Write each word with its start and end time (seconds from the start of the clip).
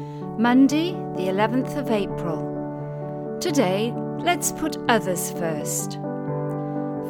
Monday, 0.00 0.92
the 1.16 1.26
11th 1.26 1.76
of 1.76 1.90
April. 1.90 3.38
Today, 3.40 3.92
let's 4.20 4.52
put 4.52 4.76
others 4.88 5.32
first. 5.32 5.94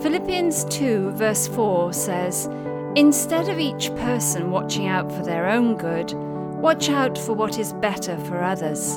Philippians 0.02 0.64
2, 0.64 1.10
verse 1.10 1.46
4 1.48 1.92
says, 1.92 2.48
Instead 2.96 3.50
of 3.50 3.58
each 3.58 3.94
person 3.96 4.50
watching 4.50 4.86
out 4.86 5.12
for 5.12 5.22
their 5.22 5.50
own 5.50 5.76
good, 5.76 6.14
watch 6.14 6.88
out 6.88 7.18
for 7.18 7.34
what 7.34 7.58
is 7.58 7.74
better 7.74 8.16
for 8.24 8.42
others. 8.42 8.96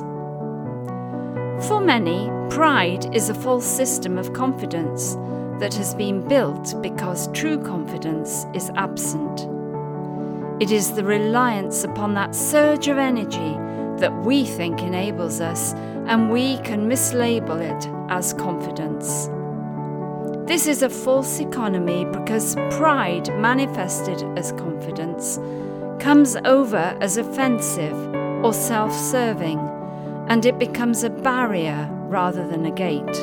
For 1.67 1.81
many, 1.81 2.29
pride 2.49 3.13
is 3.13 3.27
a 3.27 3.35
false 3.35 3.65
system 3.65 4.17
of 4.17 4.31
confidence 4.31 5.15
that 5.59 5.73
has 5.73 5.93
been 5.95 6.25
built 6.25 6.81
because 6.81 7.29
true 7.33 7.61
confidence 7.61 8.45
is 8.53 8.71
absent. 8.75 9.41
It 10.61 10.71
is 10.71 10.93
the 10.93 11.03
reliance 11.03 11.83
upon 11.83 12.13
that 12.13 12.33
surge 12.33 12.87
of 12.87 12.97
energy 12.97 13.57
that 14.02 14.25
we 14.25 14.43
think 14.43 14.81
enables 14.81 15.39
us, 15.39 15.73
and 16.07 16.30
we 16.30 16.57
can 16.57 16.89
mislabel 16.89 17.62
it 17.62 17.88
as 18.12 18.34
confidence. 18.34 19.30
This 20.48 20.67
is 20.67 20.81
a 20.81 20.89
false 20.89 21.39
economy 21.39 22.05
because 22.05 22.55
pride, 22.72 23.30
manifested 23.39 24.22
as 24.38 24.52
confidence, 24.53 25.38
comes 26.03 26.35
over 26.44 26.98
as 26.99 27.17
offensive 27.17 27.95
or 28.44 28.53
self 28.53 28.91
serving, 28.91 29.59
and 30.27 30.45
it 30.45 30.58
becomes 30.58 31.03
a 31.03 31.09
barrier 31.09 31.88
rather 32.09 32.45
than 32.47 32.66
a 32.66 32.72
gate. 32.72 33.17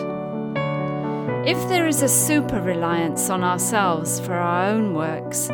If 1.47 1.69
there 1.69 1.88
is 1.88 2.02
a 2.02 2.09
super 2.09 2.63
reliance 2.63 3.30
on 3.30 3.43
ourselves 3.43 4.21
for 4.21 4.35
our 4.35 4.71
own 4.71 4.95
works, 4.95 5.51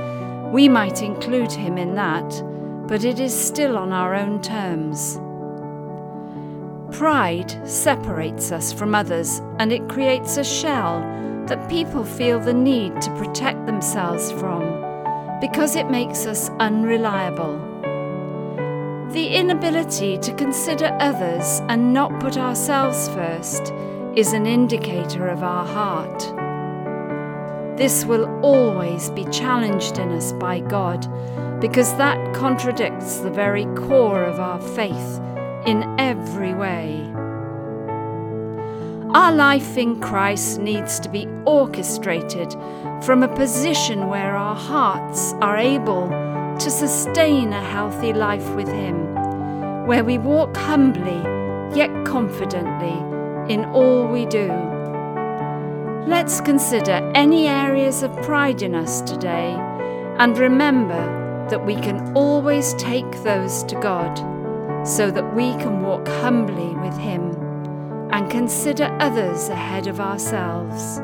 we 0.53 0.69
might 0.69 1.03
include 1.03 1.51
him 1.51 1.79
in 1.79 1.95
that 1.95 2.54
but 2.87 3.05
it 3.05 3.19
is 3.19 3.35
still 3.35 3.79
on 3.79 3.93
our 3.93 4.15
own 4.15 4.41
terms. 4.43 5.19
Pride 6.97 7.51
separates 7.67 8.53
us 8.53 8.73
from 8.73 8.95
others 8.95 9.41
and 9.59 9.73
it 9.73 9.89
creates 9.89 10.37
a 10.37 10.45
shell 10.45 11.01
that 11.47 11.69
people 11.69 12.05
feel 12.05 12.39
the 12.39 12.55
need 12.55 13.01
to 13.01 13.11
protect 13.17 13.67
themselves 13.67 14.31
from 14.33 14.63
because 15.41 15.77
it 15.77 15.91
makes 15.91 16.27
us 16.27 16.51
unreliable. 16.61 17.59
The 19.13 19.29
inability 19.29 20.19
to 20.19 20.35
consider 20.35 20.97
others 21.01 21.61
and 21.69 21.93
not 21.93 22.19
put 22.21 22.37
ourselves 22.37 23.09
first 23.09 23.73
is 24.17 24.33
an 24.33 24.47
indicator 24.47 25.29
of 25.29 25.43
our 25.43 25.67
heart. 25.67 26.44
This 27.77 28.05
will 28.05 28.27
always 28.41 29.11
be 29.11 29.25
challenged 29.27 29.99
in 29.99 30.13
us 30.13 30.33
by 30.33 30.61
God 30.61 31.09
because 31.61 31.97
that 31.97 32.35
contradicts 32.35 33.19
the 33.19 33.31
very 33.31 33.65
core 33.75 34.23
of 34.23 34.39
our 34.39 34.61
faith 34.61 35.21
in 35.67 35.83
every 35.99 36.55
way. 36.55 37.01
Our 39.15 39.33
life 39.33 39.77
in 39.77 40.01
Christ 40.01 40.61
needs 40.61 41.01
to 41.01 41.09
be 41.09 41.27
orchestrated 41.47 42.53
from 43.03 43.23
a 43.23 43.35
position 43.35 44.09
where 44.09 44.37
our 44.37 44.57
hearts 44.57 45.33
are 45.41 45.57
able 45.57 46.09
to 46.59 46.71
sustain 46.71 47.53
a 47.53 47.63
healthy 47.63 48.13
life 48.13 48.49
with 48.55 48.69
Him, 48.69 49.87
where 49.87 50.05
we 50.05 50.19
walk 50.19 50.57
humbly 50.57 51.23
yet 51.77 51.91
confidently 52.05 52.99
in 53.53 53.65
all 53.67 54.07
we 54.07 54.27
do. 54.27 54.74
Let's 56.07 56.43
consider 56.43 57.11
any 57.15 57.49
areas 57.49 58.03
of 58.03 58.15
pride 58.23 58.61
in 58.61 58.75
us 58.75 59.01
today 59.01 59.57
and 60.19 60.37
remember 60.37 61.47
that 61.49 61.65
we 61.65 61.77
can 61.77 62.15
always 62.15 62.75
take 62.75 63.11
those 63.23 63.65
to 63.65 63.75
God 63.77 64.15
so 64.87 65.11
that 65.11 65.35
we 65.35 65.53
can 65.53 65.83
walk 65.83 66.07
humbly 66.07 66.77
with 66.77 66.95
Him 66.99 67.31
and 68.13 68.31
consider 68.31 68.95
others 69.01 69.49
ahead 69.49 69.87
of 69.87 69.99
ourselves. 69.99 70.97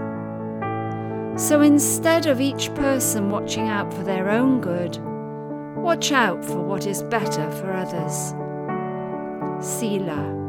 So 1.43 1.63
instead 1.63 2.27
of 2.27 2.43
each 2.43 2.73
person 2.75 3.31
watching 3.31 3.69
out 3.69 3.95
for 3.95 4.03
their 4.03 4.29
own 4.29 4.61
good, 4.61 4.99
watch 5.83 6.13
out 6.13 6.45
for 6.45 6.61
what 6.61 6.87
is 6.87 7.03
better 7.05 7.51
for 7.53 7.73
others. 7.73 8.35
Selah. 9.67 10.40